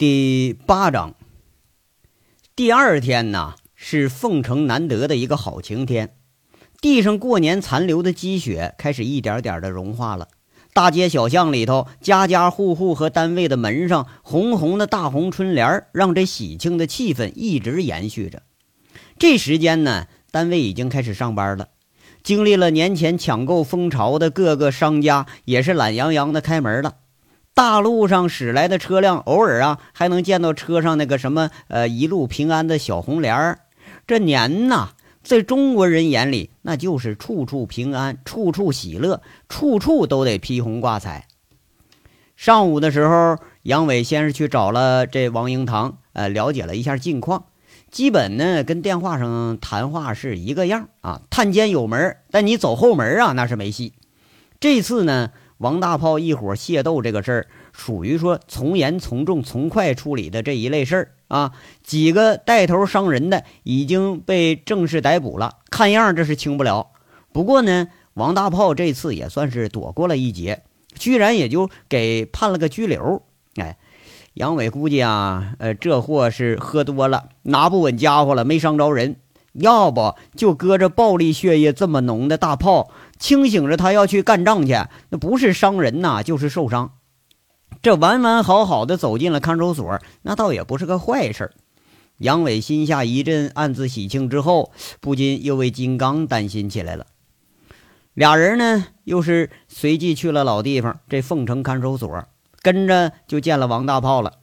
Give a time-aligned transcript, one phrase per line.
[0.00, 1.14] 第八章。
[2.56, 6.16] 第二天呢，是凤城难得的一个好晴天，
[6.80, 10.28] 地上过年残留的积雪开始一点点的融化了。
[10.72, 18.40] 大街小巷里头，家家户户和单位的门上，红红的大红春联让这喜庆的气氛一直延续着。
[19.18, 21.68] 这时间呢，单位已经开始上班了。
[22.22, 26.94] 经历了年前抢购风潮的各个商家，也是懒洋洋的开门了。
[27.52, 33.60] 大路上驶来的车辆，偶尔啊还能见到车上那个什么呃“一路平安”的小红帘儿。
[34.06, 34.90] 这年呐，
[35.22, 41.26] 在中国人眼里，那就是处处平安，处处喜乐，处处都得披红挂彩。
[42.34, 47.44] 上午的时候，杨伟先是去找了这王英堂，呃，了解了一下近况，
[47.90, 51.20] 基本呢跟电话上谈话是一个样啊。
[51.28, 53.92] 探监有门，但你走后门啊，那是没戏。
[54.58, 55.32] 这次呢。
[55.60, 61.52] 王大炮一伙械斗这个事儿，属于说从严从重从快处理的这一类事儿啊。
[61.82, 66.92] 几个带头伤人的已经被正式逮捕了，看样这是轻不了。
[67.30, 70.62] 不过呢，王大炮这次也算是躲过了一劫，
[70.94, 73.22] 居然也就给判了个拘留。
[73.56, 73.76] 哎，
[74.32, 79.16] 杨伟估计啊，呃，这货是喝多了，拿不稳家伙了，没伤着人。
[79.52, 84.72] 要不就搁着暴力血液这么浓的大炮，清醒着他要去干仗去，
[85.10, 86.94] 那不是伤人呐，就是受伤。
[87.82, 91.52] 这完完好好的走进了看守所，那倒也不是个坏事。
[92.18, 97.06] 杨伟心下一阵暗自喜庆，之后不禁又为金刚担心起来了。
[98.14, 102.24] 俩人呢，又是随即去了老地方这凤城看守所，
[102.60, 104.34] 跟着就见了王大炮了。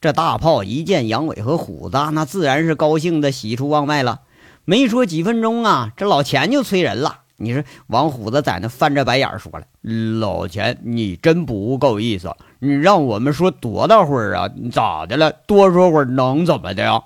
[0.00, 4.22] 这大炮一见杨伟和虎子，那自然是高兴的喜出望外了。
[4.66, 7.20] 没说几分钟啊，这老钱就催人了。
[7.36, 9.64] 你说王虎子在那翻着白眼说了
[10.20, 14.48] ：“老钱，你真不够意思，你让我们说多大会儿啊？
[14.70, 15.32] 咋的了？
[15.46, 17.02] 多说会儿能怎么的呀？”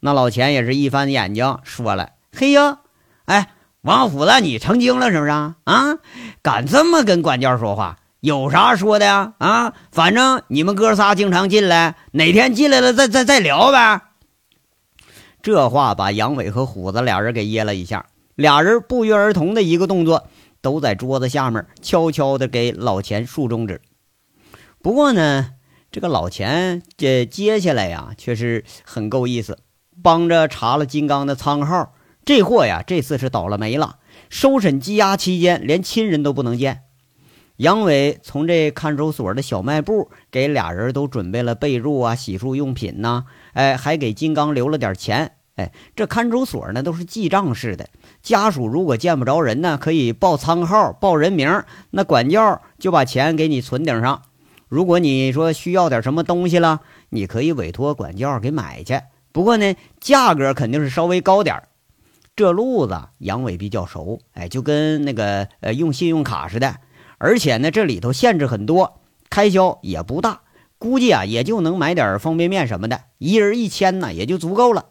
[0.00, 2.78] 那老钱也是一翻眼睛说了：“嘿呀，
[3.24, 3.50] 哎，
[3.82, 5.56] 王虎子，你成精了是不是啊？
[5.64, 5.98] 啊，
[6.42, 7.98] 敢这么跟管教说话？
[8.20, 9.34] 有啥说的呀？
[9.38, 14.02] 啊，反正你们哥仨经常进来，哪天进来了再再再聊呗。”
[15.40, 20.28] 这话把杨伟和虎子俩人给噎了一下，俩人不约而同的一个动作，
[20.60, 23.80] 都在桌子下面悄悄的给老钱竖中指。
[24.82, 25.54] 不过呢，
[25.90, 29.58] 这个老钱这接下来呀，却是很够意思，
[30.02, 31.94] 帮着查了金刚的仓号。
[32.24, 33.98] 这货呀，这次是倒了霉了。
[34.28, 36.82] 收审羁押期间，连亲人都不能见。
[37.56, 45.36] 杨伟从这看守所的小卖部给俩人都准备了被褥啊、洗漱用品呐，哎，还给金刚留了点钱。
[45.56, 47.88] 哎，这看守所呢都是记账式的，
[48.22, 54.22] 家属如果见不着人呢，可以报仓号、报人名，那管教就把钱给你存顶上。
[54.68, 59.00] 如果你说需要点什么东西了，你可以委托管教给买去。
[59.32, 61.62] 不过呢，价格肯定是稍微高点
[62.34, 66.76] 这路子杨伟比较熟，哎，就跟那个呃用信用卡似的，
[67.16, 69.00] 而且呢这里头限制很多，
[69.30, 70.40] 开销也不大，
[70.76, 74.84] 估计啊也就能买点方便面什么的，一人一千呢也就足够了。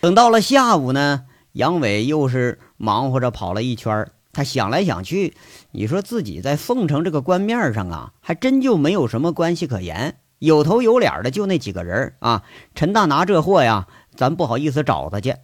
[0.00, 5.34] 等到了下午呢，杨伟又是忙活着跑了一圈他想来想去，
[5.72, 12.44] 你说自己在凤城这个官面上啊，还真就没有什么关系可言，有头有脸的就那几个人啊。
[12.74, 15.34] 陈大拿这货呀，咱不好意思找他去。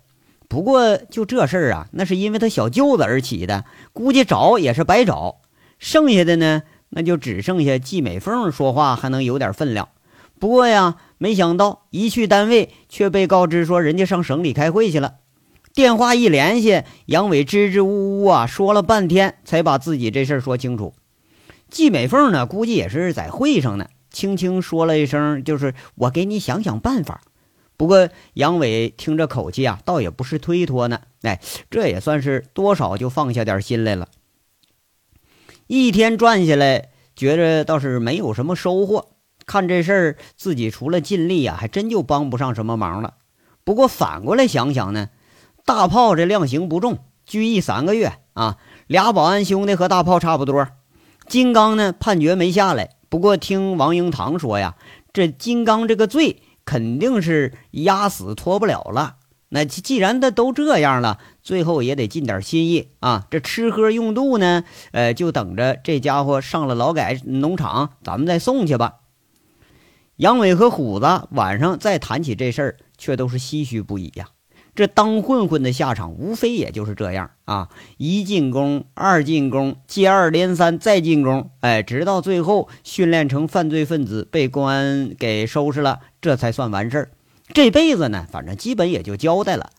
[0.46, 5.40] 不过就这事儿啊，那是因为他小舅子而起的，估计找也是白找。
[5.80, 9.88] 剩下的呢，那就只剩下季美凤说话还能有点分量。
[10.44, 15.14] 不过呀，没想到一去单位，却被告知说人家上省里开会去了。
[15.72, 20.92] 电话一联系，杨伟支支吾吾啊，说了半天才把自己这事儿说清楚。
[21.70, 27.22] 季美凤呢，估计也是在会上呢，轻轻说了一声：“就是我给你想想办法。”
[27.78, 31.40] 不过杨伟听这口气啊，倒也不是推脱呢，哎，
[31.70, 34.08] 这也算是多少就放下点心来了。
[35.68, 39.13] 一天转下来，觉着倒是没有什么收获。
[39.46, 43.14] 看这事儿，自己除了尽力呀，还真就帮不上什么忙了。
[43.64, 45.08] 不过反过来想想呢，
[45.64, 50.68] 大炮这量刑不重，拘役三个月啊，俩保安兄弟和大炮差不多。
[51.26, 52.90] 金刚呢，判决没下来。
[53.08, 54.74] 不过听王英堂说呀，
[55.12, 59.16] 这金刚这个罪肯定是压死脱不了了。
[59.50, 63.26] 那既然他都这样了，最后也得尽点心意啊。
[63.30, 68.94] 这吃喝用度呢，呃，就等着这家伙上了劳改农场，咱们再送去吧。
[70.18, 74.28] 杨伟和虎子晚上再谈起这事儿，却都是唏嘘不已呀。
[74.72, 77.32] 这当混混的下场，无非也就是这样。
[77.46, 87.10] 啊，一进宫，二进宫，接二连三再进宫，哎，直到最后训练成犯罪分子，被公安给收拾了，这才算完事儿。
[87.52, 89.70] 这辈子呢，反正基本也就交代了。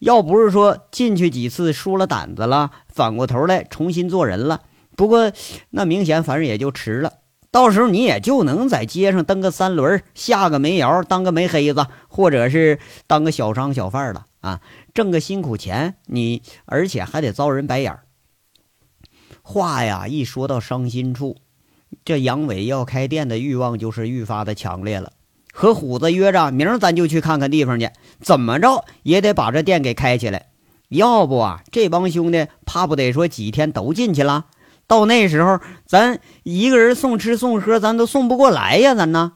[0.00, 4.60] 要不是说进去几次输了胆子了，反过头来重新做人了，
[4.96, 5.32] 不过
[5.70, 7.14] 那明显反正也就迟了。
[7.58, 12.78] 到时候你也就能在街上蹬个三轮，下个煤窑，当个煤黑子，或者是
[13.08, 14.60] 当个小商小贩了啊，
[14.94, 18.04] 挣个辛苦钱，你而且还得遭人白眼儿。
[19.42, 21.38] 话呀，一说到伤心处，
[22.04, 25.10] 这杨伟要开店的欲望就是愈发的强烈了。
[25.52, 27.90] 和虎子约着，明儿咱就去看看地方去，
[28.20, 30.50] 怎么着也得把这店给开起来。
[30.90, 34.46] 要不啊，这帮兄弟怕不得说几天都进去了。
[34.88, 38.94] 到那时候，咱一个人送吃送喝，咱都送不过来呀！
[38.94, 39.34] 咱呢？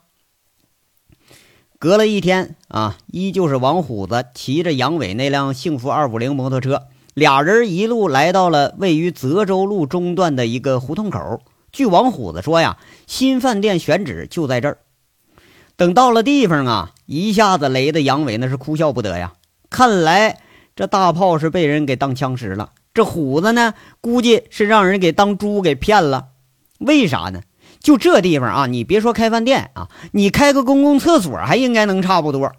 [1.78, 11.43] 隔了一天啊，依旧是王虎子骑着杨伟那辆幸福二五零摩托车，俩人一路来到了位于泽州路中段的一个胡同口。
[11.70, 14.78] 据王虎子说呀，新饭店选址就在这儿。
[15.76, 19.34] 等到了地方啊，一下子雷的杨伟那是哭笑不得呀！
[19.69, 20.40] 看来
[20.75, 22.70] 这大炮是被人给当枪使了。
[22.94, 26.28] 这虎子呢，估计是让人给当猪给骗了。
[26.78, 27.40] 为啥呢？
[27.80, 32.52] 就这地方啊，你别说开饭店啊，你开个公共厕所还应该能差不多。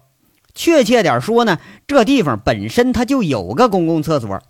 [0.54, 4.40] 确切点说呢，这地方本身它就有个公共厕所。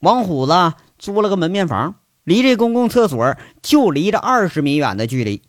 [0.00, 5.42] 王虎子租了个门面房，离这公共厕所就离着二十米远的距离。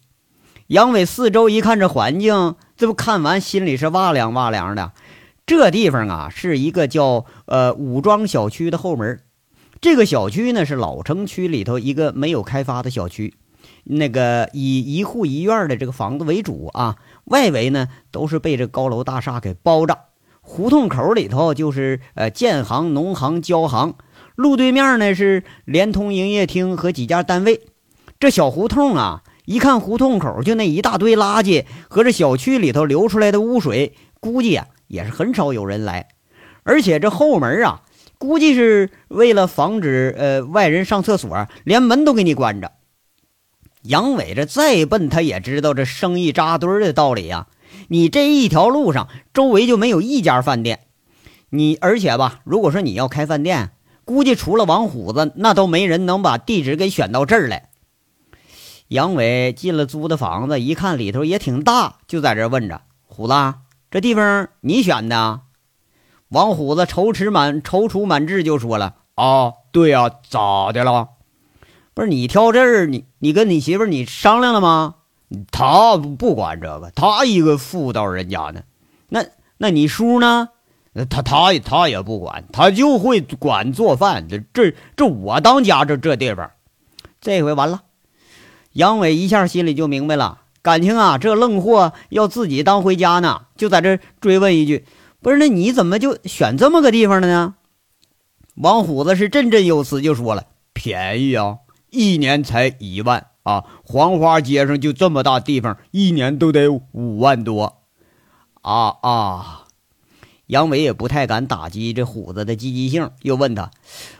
[0.68, 4.92] 杨伟四周一看这环境，这不看完心里是哇凉哇凉的。
[5.46, 9.20] 这地方啊，是一个叫呃武庄小区的后门。
[9.82, 13.36] 这个小区呢是老城区里头一个没有开发的小区，
[13.84, 16.96] 那个以一户一院的这个房子为主啊，
[17.26, 20.00] 外围呢都是被这高楼大厦给包着。
[20.42, 23.96] 胡同口里头就是呃建行、农行、交行，
[24.36, 27.62] 路对面呢是联通营业厅和几家单位。
[28.20, 36.08] 这小胡同啊，一看胡同口就那一大堆垃圾和这小区里头流出来的污水，估计啊也是很少有人来。
[36.64, 37.82] 而且这后门啊。
[38.18, 42.72] 估计是为了防止呃外人上厕所，连门都给你关着。
[43.82, 47.48] 杨伟这再笨，他也知道这生意扎堆的道理呀。
[47.90, 50.88] 你这一条路上周围就没有一家饭店，
[51.50, 53.72] 你而且吧，如果说你要开饭店，
[54.06, 57.70] 估计除了王虎子，那都没人能把地址给选到这儿来。
[58.88, 63.34] 杨伟进了租的房子，一看里头也挺大，就在这问着虎子
[63.92, 65.42] ：“这地方你选的？”
[66.36, 71.08] 王虎子踌躇满踌躇满志，就说了：“啊，对呀，咋的了？
[71.94, 74.96] 不是你挑这儿，你你跟你媳妇你商量了吗？
[75.50, 78.64] 他不管这个，他一个妇道人家呢。
[79.08, 79.24] 那
[79.58, 80.50] 那你叔呢？
[81.10, 84.28] 他他他也不管，他就会管做饭。
[84.28, 86.52] 这这这我当家，这这地方，
[87.22, 87.84] 这回完了。
[88.74, 94.84] 杨伟一下心里就明白了，感情啊，这愣货要自己当回家呢，就在这追问一句。”
[95.26, 97.56] 不是，那你怎么就选这么个地方了呢？
[98.58, 101.58] 王虎子是振振有词就说了：“便宜啊，
[101.90, 103.64] 一年才一万啊！
[103.84, 107.82] 黄花街上就这么大地方，一年都得五万多
[108.62, 109.64] 啊啊！”
[110.46, 113.72] 杨伟也不太敢打击这虎子的积极性，又问他：“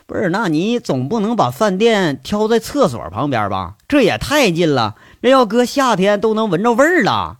[0.08, 3.76] 不是，那你总不能把饭店挑在厕所旁边吧？
[3.86, 7.38] 这也太近了，那要搁夏天都能闻着味儿了。”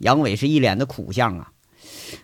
[0.00, 1.50] 杨伟是一脸的苦相啊。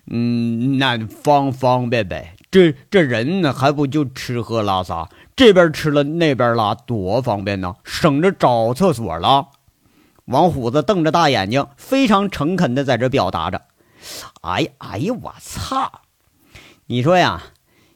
[0.07, 2.37] 嗯，那方方便呗。
[2.51, 9.49] 这这人呢，还不就吃喝拉撒，这边吃了那边拉，多方便呢，省着找厕所了。
[10.27, 13.63] 王虎子瞪着大眼睛，非常诚恳的在这表达着。
[14.43, 16.01] 哎呀，哎呀，我操！
[16.87, 17.43] 你说呀，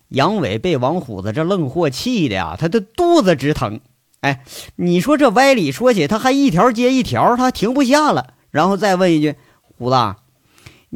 [0.09, 3.81] 杨伟被王虎子这愣货气的呀，他的肚子直疼。
[4.21, 4.43] 哎，
[4.77, 8.35] 你说这歪理说起，他还一条接一条，他停不下了。
[8.51, 9.97] 然后再问一句，虎子。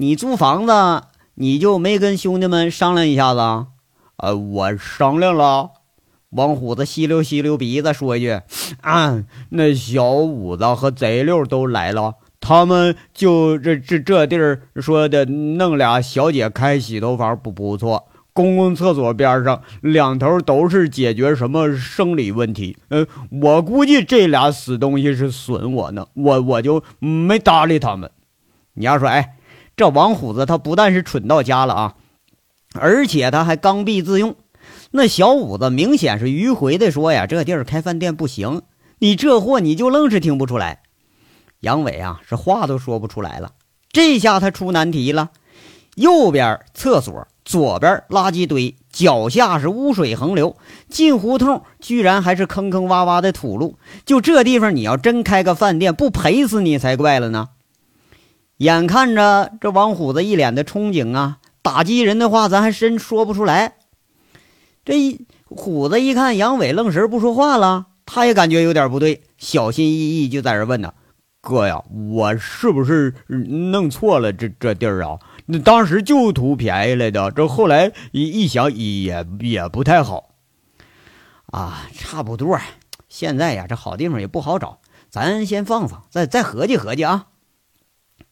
[0.00, 0.72] 你租房子，
[1.34, 3.66] 你就没跟兄弟们商量一下子？
[4.16, 5.72] 呃，我商量了。
[6.30, 8.40] 王虎子吸溜吸溜鼻子说一句
[8.80, 22.78] ：“啊，那小五子和贼六都来了，他们就这这这地儿说的弄俩小姐开洗头房不不错，公共厕所边上两头都是解决什么生理问题。
[22.88, 23.06] 呃，
[23.42, 28.10] 我估计这俩死东西是损我呢，我我就没搭理他们。
[28.72, 29.34] 你要说，哎。”
[29.80, 31.94] 这王虎子他不但是蠢到家了啊，
[32.74, 34.36] 而且他还刚愎自用。
[34.90, 38.60] 那小五子明显是迂回的说呀：“这地儿开饭店不行。”
[39.00, 40.82] 你这货你就愣是听不出来。
[41.60, 43.52] 杨伟啊，是话都说不出来了。
[43.90, 45.30] 这下他出难题了：
[45.94, 50.56] 右边厕所，左边垃圾堆，脚下是污水横流，
[50.90, 53.78] 进胡同居然还是坑坑洼洼的土路。
[54.04, 57.48] 就这地方，你要真开个饭店，不赔死你才怪了呢！
[58.60, 63.76] 眼看着这王虎子一脸的憧憬啊，打击人的话咱还真说不出来。
[64.84, 70.92] 这一虎子一看杨伟愣神不说话了，他也感觉有点不对，小心翼翼就在这问呢。
[71.40, 75.18] 哥呀，我是不是弄错了这这地儿啊？
[75.46, 80.34] 那当时就图便宜来的，这后来一一想也也不太好
[81.46, 81.88] 啊。
[81.94, 82.58] 差不多，
[83.08, 87.28] 现在呀，这好地方也不好找，咱先放放，再再合计合计啊。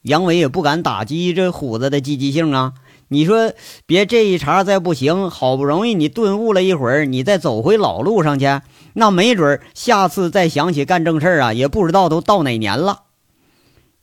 [0.02, 2.74] 杨伟也不敢打击这虎子的积极性啊。
[3.08, 3.52] 你说
[3.86, 8.60] 别这一茬再不行，好不容易你顿悟了一会儿，你再走回老路上去。
[8.92, 13.04] 那没准下次再想起干正事儿啊，也不知道都到哪年了。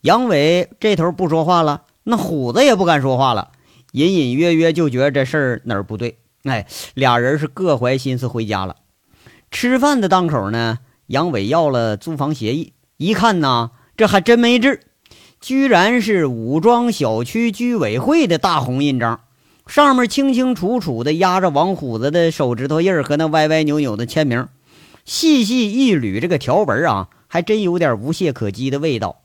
[0.01, 3.51] 杨伟这头不说话了，那虎子也不敢说话了，
[3.91, 6.17] 隐隐约约就觉得这事儿哪儿不对。
[6.43, 8.75] 哎，俩人是各怀心思回家了。
[9.51, 14.81] 吃饭的当口呢，杨伟要了租房协议，一看呐，这还真没治，
[15.45, 19.19] 居然是武庄小区居委会的大红印章，
[19.67, 24.47] 上面清清楚楚的压着王虎子的手指头印和那歪歪扭扭的签名。
[25.05, 29.21] 细细一捋这个条文啊，还真有点无懈可击的味道。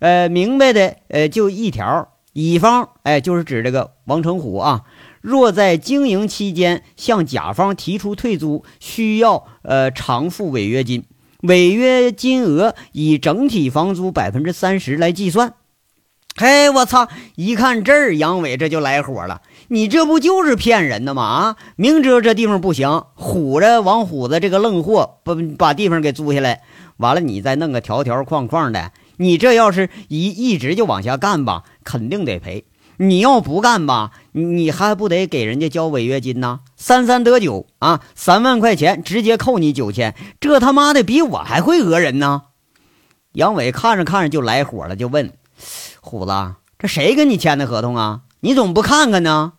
[0.00, 4.82] 呃，明白的，呃，就一条：乙方，哎，就是指这个王成虎啊，
[5.22, 11.04] 若在经营期间向甲方提出退租，需要呃偿付违约金，
[11.40, 15.54] 违约金额以整体房租百分之三十来计算。
[16.34, 17.08] 嘿，我操！
[17.36, 19.42] 一看这儿，杨伟这就来火了。
[19.68, 21.22] 你这不就是骗人的吗？
[21.22, 26.62] 啊，明知道这地方不行，唬着王虎子这个愣货，把把地方给租下来，
[26.96, 28.92] 完了你再弄个条条框框的。
[29.18, 32.64] 你这要是一一直就往下干吧，肯定得赔。
[32.96, 36.60] 你要不干吧，你还不得给人家交违约金呢？
[36.76, 42.42] 三三得九啊，三万块钱直接扣你九千，这他妈的比我还会讹人呢！
[43.32, 45.30] 杨伟看着看着就来火了，就问。
[46.04, 46.32] 虎子，
[46.80, 48.22] 这谁跟你签的合同啊？
[48.40, 49.52] 你怎么不看看呢？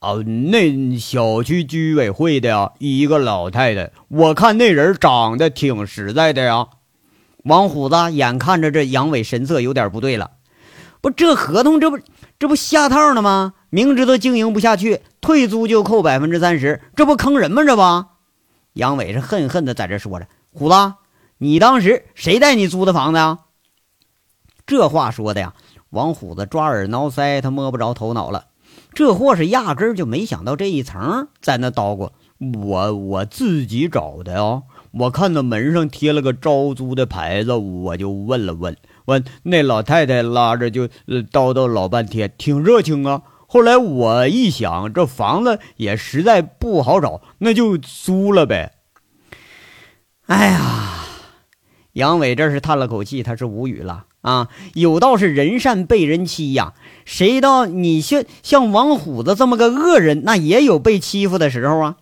[0.00, 6.68] 哦，那小区居委会的呀，一个老太太，我看那人长得挺实在的呀。
[7.44, 10.30] 王虎子眼看着这杨伟神色有点不对了，
[11.02, 11.98] 不，这合同这不
[12.38, 13.52] 这不下套呢吗？
[13.68, 17.62] 明知道经营不下去，退租就扣百分之三十，这不坑人吗？
[17.62, 18.06] 这不，
[18.72, 20.26] 杨伟是恨恨的在这说着。
[20.50, 20.94] 虎子，
[21.36, 23.40] 你当时谁带你租的房子啊？
[24.66, 25.52] 这话说的呀。
[25.94, 28.46] 王虎子抓耳挠腮，他摸不着头脑了。
[28.92, 32.10] 这货是压根儿就没想到这一层，在那叨咕。
[32.60, 34.62] 我我自己找的啊！
[34.90, 38.76] 我看到门上贴了个招租的牌子，我就问了问。
[39.06, 43.22] 问那老太太拉着就叨叨老半天，挺热情啊。
[43.46, 48.72] 后来我一想，这房子也实在不好找，那就租了呗。
[50.26, 51.04] 哎呀，
[51.92, 54.06] 杨伟这是叹了口气，他是无语了。
[54.24, 56.72] 啊，有道是人善被人欺呀，
[57.04, 61.96] 谁道你像像王虎子这么个恶人，那也有被欺负的时候啊。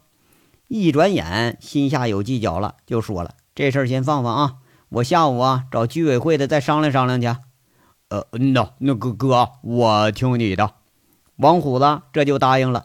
[0.68, 4.52] 一转眼，心下有计较了，就说了：“这事儿先放放啊，
[4.88, 7.26] 我下午啊找居委会的再商量商量去。”
[8.08, 10.74] 呃，嗯呐，那个哥，我听你的。
[11.36, 12.84] 王虎子这就答应了。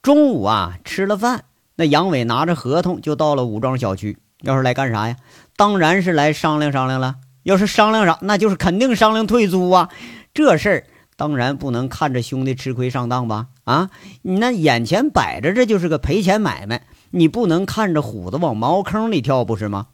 [0.00, 1.44] 中午啊吃了饭，
[1.76, 5.16] 那杨伟拿着合同就到了武庄小区，要是来干啥呀？
[5.56, 7.16] 当然是来商量商量了。
[7.42, 9.88] 要是商量啥，那就是肯定商量退租啊！
[10.34, 13.48] 这事儿当然不能看着兄弟吃亏上当吧？
[13.64, 13.90] 啊，
[14.22, 19.88] 你那眼前摆着，这就是个赔钱买卖，你不能看着虎子往茅坑里跳，不是吗？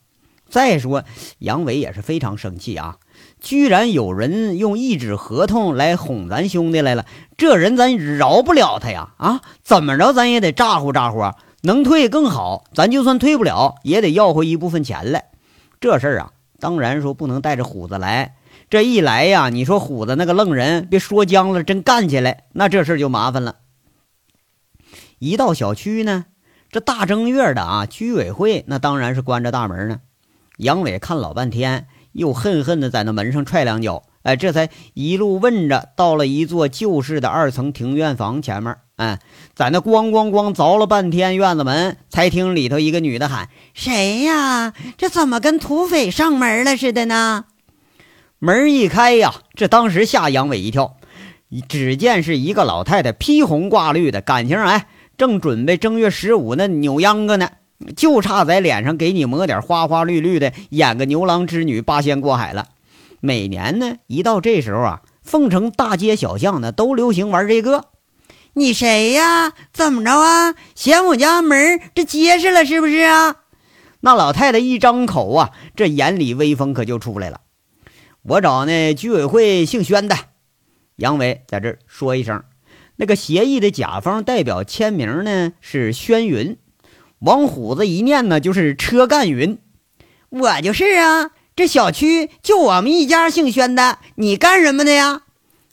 [0.49, 1.05] 再说
[1.41, 2.97] 杨伟也是非常生气啊，
[3.41, 7.05] 居然有人用一纸合同来哄咱兄弟来了，
[7.37, 9.15] 这人咱饶不了他呀！
[9.19, 11.21] 啊，怎么着咱也得咋呼咋呼，
[11.63, 15.27] 能退更好，咱就算退不了，也得要回一部分钱来。
[15.81, 16.33] 这事儿啊。
[16.61, 18.37] 当然说不能带着虎子来，
[18.69, 23.57] 这一来呀，你说虎子那个愣人，别说僵了，真干起来，那这事就麻烦了。
[25.21, 26.27] 一到小区呢，
[26.71, 30.01] 这大正月的啊，居委会那当然是关着大门呢。
[30.57, 38.77] 杨伟看老半天，又恨恨的在那门上踹两脚，哎，这才一路问着，到了一座旧式的二层庭院房前面。
[38.99, 39.21] 哎，
[39.55, 44.73] 在那咣咣咣凿了半天院子门，才听里头一个女的喊：“谁呀？
[44.97, 47.45] 这怎么跟土匪上门了似的呢？”
[48.41, 50.97] 门一开呀，这当时吓杨伟一跳。
[51.69, 57.49] 只见是一个老太太，披红挂绿的，感情哎，正准备正月十五那扭秧歌呢，
[57.97, 62.67] 就差在脸上给你抹点花花绿绿的，演个牛郎织女八仙过海了。
[63.21, 67.85] 每年呢，一到这时候啊，凤城大街小巷呢都流行玩这个。
[68.59, 69.53] 你谁呀？
[69.73, 70.55] 怎么着啊？
[70.75, 73.37] 嫌我家门这结实了是不是啊？
[74.01, 77.43] 那老太太一张口啊，这眼里威风可就出来了。
[78.23, 80.17] 我找那居委会姓宣的，
[80.97, 82.43] 杨伟在这儿说一声。
[82.97, 86.57] 那个协议的甲方代表签名呢是宣云，
[87.21, 89.59] 王虎子一念呢就是车干云。
[90.31, 94.01] 我就是啊，这小区就我们一家姓宣的。
[94.17, 95.23] 你干什么的呀？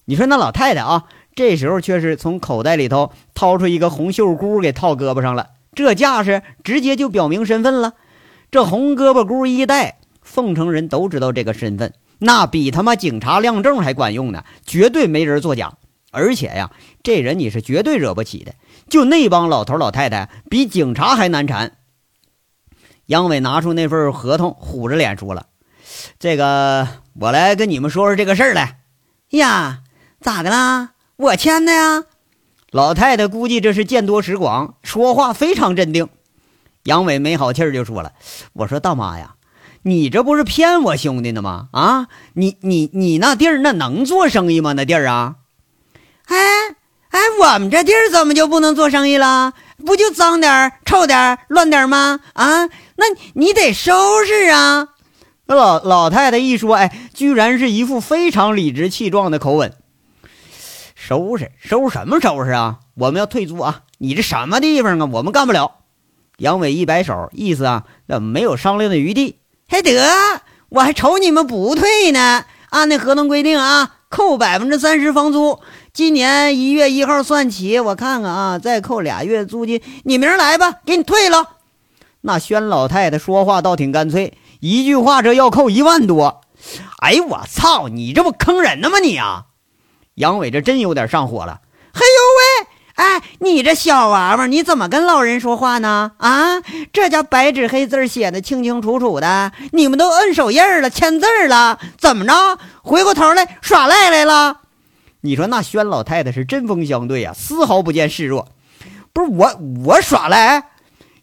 [0.05, 7.93] 你说那老太太啊，这时候却是从口袋里头掏出一个红袖箍给套胳膊上了，这架势直接就表明身份了。
[8.49, 15.73] 这红胳膊箍一戴，凤城人都知道这个身份，那比他妈警察亮证还管用呢，绝对没人作假。
[16.11, 16.71] 而且呀，
[17.03, 18.55] 这人你是绝对惹不起的，
[18.87, 21.73] 就那帮老头老太太比警察还难缠。
[23.07, 25.47] 杨伟拿出那份合同，虎着脸说了
[26.17, 26.87] ：“这个，
[27.19, 28.79] 我来跟你们说说这个事儿来。”
[29.31, 29.81] 呀，
[30.21, 30.91] 咋的啦？
[31.17, 32.03] 我签的呀。
[32.71, 36.09] 老太太估计这是见多识广，说话非常镇定。
[36.83, 38.11] 杨伟没好气儿就说了
[38.53, 39.35] ：“我说大妈呀，
[39.83, 41.69] 你这不是骗我兄弟呢吗？
[41.71, 44.73] 啊，你你你那地儿那能做生意吗？
[44.73, 45.35] 那地儿啊？
[46.25, 46.37] 哎
[47.11, 49.53] 哎，我们这地儿怎么就不能做生意了？
[49.85, 52.19] 不就脏点臭点乱点吗？
[52.33, 52.65] 啊，
[52.97, 53.05] 那
[53.35, 54.89] 你得收拾啊！”
[55.47, 59.73] 那老老太太一说，哎，居然是一副非常理直气壮的口吻
[61.07, 62.79] ：“收拾收拾什么收拾啊？
[62.95, 63.81] 我们要退租啊！
[63.99, 65.07] 你这什么地方啊？
[65.13, 65.73] 我们干不了。”
[66.39, 69.37] 杨伟一摆手，意思啊，那没有商量的余地。
[69.67, 70.03] 还得，
[70.69, 72.45] 我还瞅你们不退呢。
[72.71, 75.59] 按那合同规定啊，扣百分之三十房租。
[75.93, 79.79] 今年一月一号算起，我看看啊，再扣俩月租金。
[80.05, 81.49] 你明儿来吧，给你退了。
[82.21, 86.41] 那宣老太太说话倒挺干脆，一句话这要扣一万多。
[86.97, 89.45] 哎呦我操，你这不坑人呢吗你啊？
[90.15, 91.61] 杨伟这真有点上火了。
[91.93, 92.67] 嘿呦喂！
[92.95, 96.13] 哎，你这小娃娃，你怎么跟老人说话呢？
[96.17, 96.61] 啊，
[96.93, 102.57] 这叫白纸黑字写的清清楚楚的，你们都摁手印了，签字了，怎么着？
[102.81, 104.61] 回过头来耍赖来了？
[105.19, 108.47] 你说那宣老太太是针锋相对啊，丝毫不见示弱。
[109.11, 110.63] 不是我，我耍赖？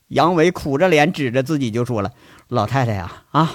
[0.08, 2.10] 杨伟苦着脸指着自己就说了
[2.48, 3.54] ：“老太太呀，啊，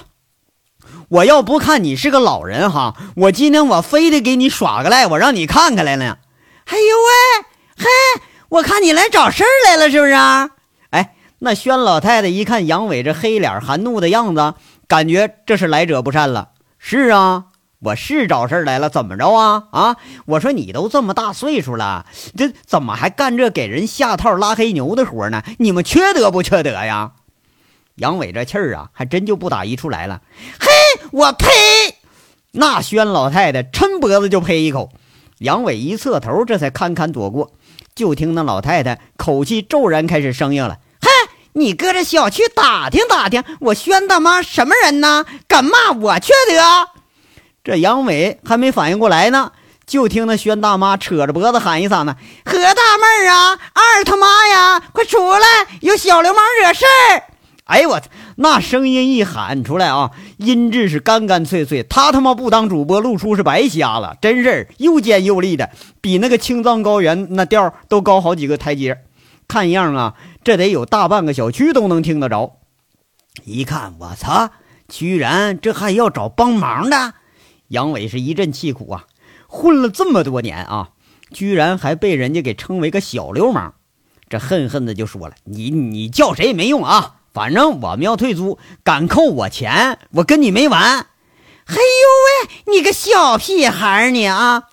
[1.08, 6.18] 我要不看你是个老人哈，我今天我非得给你耍个赖，我让你看看来了。
[6.66, 7.46] 哎呦喂！”
[7.78, 7.86] 嘿，
[8.48, 10.12] 我看你来找事儿来了，是不是？
[10.90, 14.54] 哎，那宣老太太一看杨伟这黑脸含怒的样子，
[14.88, 16.48] 感觉这是来者不善了。
[16.78, 17.44] 是啊，
[17.80, 19.64] 我是找事儿来了，怎么着啊？
[19.70, 19.96] 啊，
[20.26, 25.42] 我说你都这么大岁数了，这怎么还干这给人下套拉黑牛的活呢？
[25.58, 27.12] 你们缺德不缺德呀？
[27.98, 30.20] 杨伟这气儿啊，还真就不打一处来了。
[30.60, 30.68] 嘿，
[31.10, 31.46] 我呸！
[32.52, 34.90] 那宣老太太抻脖子就呸一口，
[35.38, 37.52] 杨伟一侧头，这才堪堪躲过。
[37.94, 41.10] 就听那老太太口气骤然开始生硬了：“嗨，
[41.54, 45.26] 你搁这小区打听打听，我宣大妈什么人呢？
[45.48, 46.88] 敢骂我缺德？”
[47.64, 49.50] 这杨伟还没反应过来呢，
[49.84, 52.14] 就听那宣大妈扯着脖子喊一嗓子
[52.46, 55.66] ：“何大妹儿啊，二他妈呀，快出来！
[55.80, 57.24] 有小流氓惹事儿！”
[57.68, 58.08] 哎呦我操！
[58.36, 61.82] 那声音一喊出来啊，音质是干干脆脆。
[61.82, 65.68] 他他妈不当主播，露出是白瞎了，真是又尖又利的，
[66.00, 69.02] 比那个青藏高原那调都高好几个台阶。
[69.46, 72.56] 看样啊，这得有大半个小区都能听得着。
[73.44, 74.50] 一看，我操！
[74.88, 77.12] 居然这还要找帮忙的！
[77.68, 79.04] 杨伟是一阵气苦啊，
[79.46, 80.88] 混了这么多年啊，
[81.30, 83.74] 居然还被人家给称为个小流氓，
[84.30, 91.06] 这恨恨的就说了：“你你叫谁也没用啊！”反正我们要退租，敢扣我钱，我跟你没完！
[91.66, 94.64] 嘿呦喂，你个小屁孩你啊！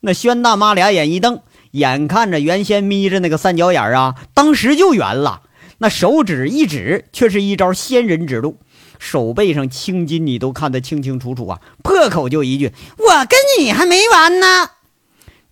[0.00, 1.40] 那宣大妈俩眼一瞪，
[1.72, 5.42] 眼看着原先眯着那个三角眼啊，当时就圆了。
[5.78, 8.56] 那手指一指，却是一招仙人指路，
[8.98, 11.60] 手背上青筋你都看得清清楚楚啊！
[11.82, 14.70] 破口就一句：“我跟你还没完呢！”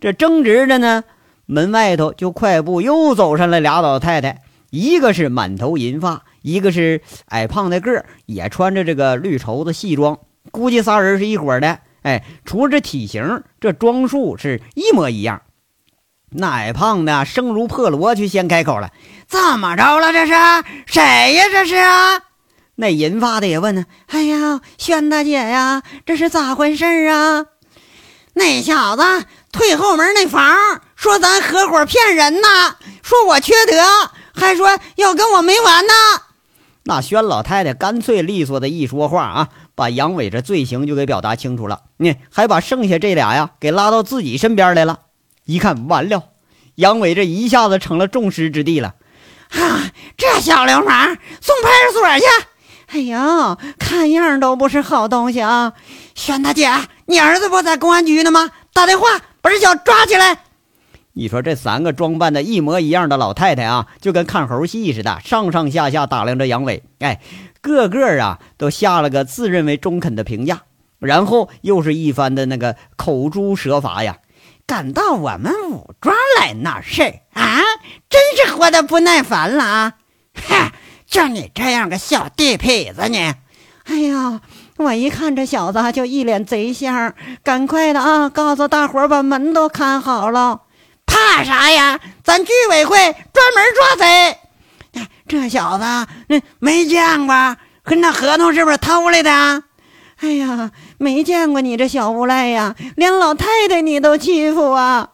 [0.00, 1.04] 这争执着呢，
[1.46, 6.24] 门外头就快步又走上来俩老太太，一个是满头银发。
[6.42, 10.18] 一个是矮胖的个儿，也穿着这个绿绸子戏装，
[10.50, 11.78] 估计仨人是一伙的。
[12.02, 15.42] 哎，除了这体型，这装束是一模一样。
[16.30, 18.90] 那矮胖的声如破锣，却先开口了
[19.26, 20.12] ：“怎么着了？
[20.12, 20.32] 这是
[20.86, 21.48] 谁呀？
[21.50, 22.20] 这是啊？”
[22.76, 27.46] 那银发的也问呢：“哎呀，宣大姐呀，这是咋回事啊？
[28.34, 29.02] 那小子
[29.50, 33.82] 退后门那房，说咱合伙骗人呢，说我缺德，
[34.34, 35.92] 还说要跟我没完呢。”
[36.88, 41.82] 那宣老太太干脆利索的一说话啊，把杨伟这罪行就给表达清楚了。
[41.98, 45.00] 你还把剩下这俩呀给拉到自己身边来了。
[45.44, 46.24] 一看完了，
[46.76, 48.94] 杨伟这一下子成了众矢之的了。
[49.50, 52.24] 啊，这小流氓送派出所去！
[52.86, 55.74] 哎呀，看样都不是好东西啊！
[56.14, 56.72] 轩大姐，
[57.04, 58.50] 你儿子不在公安局呢吗？
[58.72, 60.38] 打电话把这小抓起来！
[61.18, 66.84] 你说这三个装扮的一模一样的老太太啊，就跟看猴戏似的，上上下下打量着杨伟。
[67.00, 67.20] 哎，
[67.60, 70.62] 个个啊都下了个自认为中肯的评价，
[71.00, 74.18] 然后又是一番的那个口诛舌伐呀。
[74.64, 77.02] 敢到我们武庄来闹事
[77.32, 77.62] 啊！
[78.08, 79.94] 真是活得不耐烦了啊！
[80.34, 80.70] 哼，
[81.04, 83.34] 就你这样个小地痞子呢！
[83.86, 84.40] 哎呀，
[84.76, 90.60] 我一看这小子就一脸贼相，赶快的啊，告诉大伙把门都看好了。
[91.28, 92.00] 怕啥呀？
[92.24, 94.38] 咱居委会专门抓贼。
[95.26, 95.84] 这小子
[96.28, 99.62] 那没见过，跟那合同是不是偷来的？
[100.20, 105.10] 哎呀，没见过你这小无赖呀，连老太太你都欺负啊！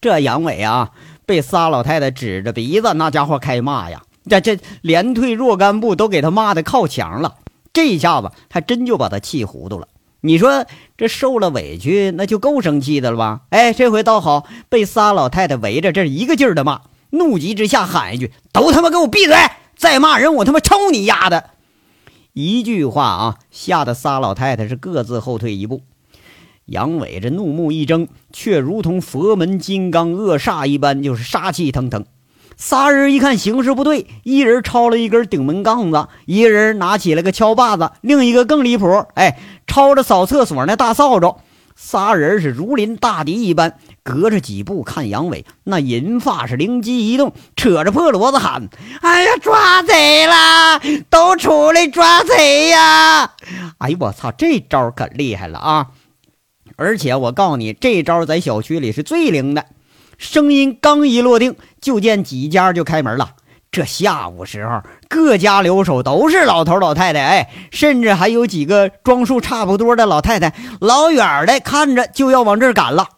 [0.00, 0.90] 这杨伟啊，
[1.26, 7.36] 被仨老太太指着鼻子，那家伙开骂呀，这这连退若干步都给他骂的靠墙了。
[7.72, 9.86] 这一下子还真就把他气糊涂了。
[10.24, 13.40] 你说这受了委屈，那就够生气的了吧？
[13.50, 19.36] 哎，这回倒好，被仨老太太围着，这一个劲儿的骂，怒极之下喊一句：“都他妈给我闭嘴！
[19.76, 21.50] 再骂人，我他妈抽你丫的！”
[22.34, 25.82] 一句话啊，吓得仨老太太是各自后退一步。
[26.66, 32.06] 杨伟这怒目一睁，却如同佛门金刚恶煞一般，就是杀气腾腾。
[32.64, 41.38] 仨人一看形势不对，一人抄了一根顶门杠子，一个人拿起了个锹把子，另一个更离谱，哎，抄着扫厕所那大扫帚。
[41.74, 48.68] 仨人是如临大敌一般，隔着几步看杨伟，那银发是灵机一动，扯着破骡子喊
[49.02, 50.80] ：“哎呀，抓贼啦！
[51.10, 53.32] 都出来抓贼呀！”
[53.78, 55.88] 哎呦，我操，这招可厉害了啊！
[56.76, 59.66] 而且我告诉你，这招在小区里是最灵的。
[60.22, 63.30] 声音刚一落定，就见几家就开门了。
[63.72, 73.08] 这下午时候，各家留守都是老头老太太，哎，甚至还有几个装束差不多的老太太，老远的看着就要往这儿赶了。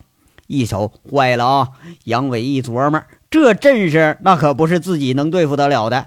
[0.47, 1.69] 一瞅，坏了啊！
[2.05, 6.07] 杨伟一琢磨，这阵势那可不是自己能对付得了的。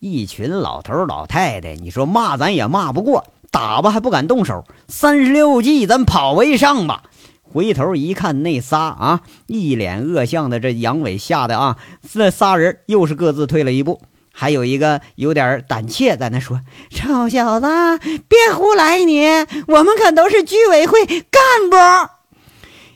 [0.00, 4.64] 一群老头老太太，你说骂咱也骂不过，打吧还不敢动手。
[4.88, 7.04] 三十六计，咱跑为上吧。
[7.52, 11.76] 回头一看，那仨啊，一脸恶相的，这杨伟吓得啊，
[12.10, 14.00] 这仨人又是各自退了一步，
[14.32, 17.66] 还有一个有点胆怯，在那说：“臭小子，
[17.98, 19.04] 别胡来！
[19.04, 19.26] 你
[19.68, 21.76] 我们可都是居委会干部。”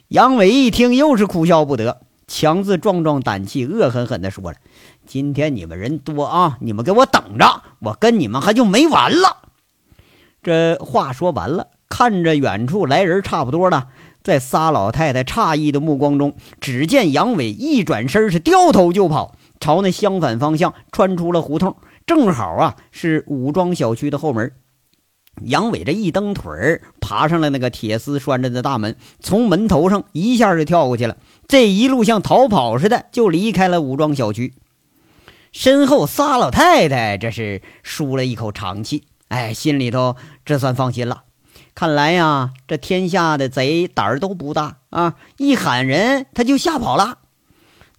[0.09, 4.57] 杨伟一听，又是哭笑不得，强自壮壮胆气，恶狠狠地说了
[5.05, 9.37] ：“今天你们人多啊，你们给我等着，我跟你们还就没完了。”
[10.41, 13.89] 这话说完了，看着远处来人差不多了。
[14.27, 24.51] 在仨老太太诧异的目光中，只见杨伟一转身是掉头就跑，朝那相反方向穿出了胡同，正好啊是武装小区的后门。
[25.43, 31.15] 杨伟这一蹬腿儿，爬上了那个铁丝拴着的大门，从门头上一下就跳过去了。
[31.47, 34.55] 这一路像逃跑似的就离开了武装小区。
[35.53, 41.23] 身后仨老太太这是舒了一口长气，哎，心里头这算放心了。
[41.79, 45.13] 看来呀，这天下的贼胆儿都不大啊！
[45.37, 47.19] 一喊人，他就吓跑了。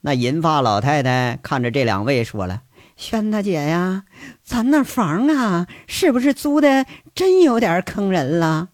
[0.00, 2.62] 那银发老太太看着这两位，说了
[2.98, 4.02] ：“轩大姐呀，
[4.42, 8.70] 咱那房啊，是不是租的真有点坑人了？”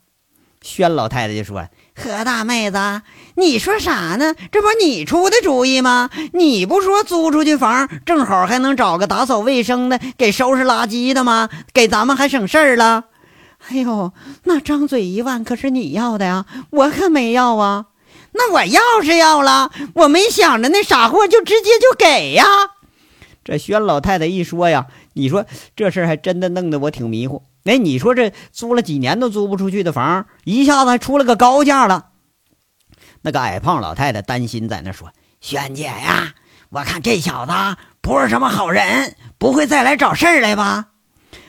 [0.65, 3.03] 轩老太太就说：“何大妹子，
[3.35, 4.35] 你说啥呢？
[4.51, 6.09] 这不你出的主意吗？
[6.33, 11.51] 你不说租出去房，正好还能找个打扫卫生的，给收拾垃圾的吗？
[11.75, 13.05] 给咱们还省事儿了。”
[13.69, 14.13] 哎呦，
[14.45, 17.87] 那张嘴一万可是你要的呀，我可没要啊。
[18.33, 22.45] 那我要是要了，我没想着那傻货就直接就给呀。
[23.45, 25.47] 这宣老太太一说呀，你说
[25.77, 27.45] 这事儿还真的弄得我挺迷糊。
[27.65, 32.09] 哎，你说这租了几年都租不出去的房，一下子还出了个高价了。
[33.23, 36.35] 那个矮胖老太太担心在那说：“萱姐呀，
[36.69, 37.53] 我看这小子
[38.03, 40.89] 不是什么好人，不会再来找事儿来吧？”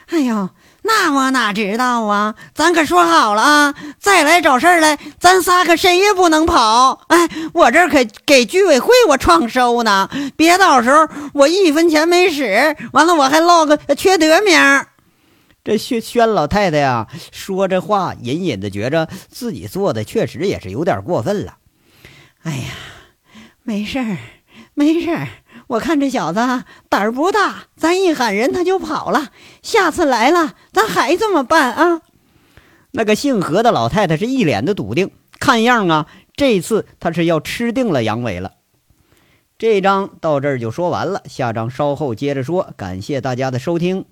[0.08, 0.50] 哎呦。
[0.88, 2.36] 那我哪知道啊！
[2.54, 7.02] 咱可说好了啊，再来找事儿来，咱仨可谁也不能跑。
[7.08, 14.56] 哎，我这可给居委会我创收呢，别到时候我一分钱没使，完了我还落个缺德名。
[15.64, 21.58] 这宣宣老太太呀，说这话，隐隐的觉着自己做的确实也是有点过分了。
[22.44, 22.70] 哎呀，
[23.64, 24.18] 没事儿，
[24.76, 25.28] 没事儿。
[25.68, 26.40] 我看这小子
[26.90, 29.30] 胆儿不大，咱一喊人他就跑了。
[29.62, 32.02] 下次来了，咱还这么办啊？
[32.92, 38.54] 那个姓何的老太太是一脸的笃定，看样啊，这次她是要吃定了杨伟了。
[39.58, 42.74] 这章到这儿就说完了，下章稍后接着说。
[42.78, 44.06] 感谢大家的收听。